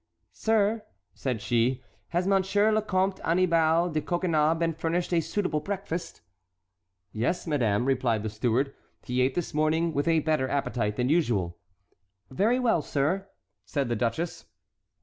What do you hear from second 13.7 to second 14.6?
the duchess.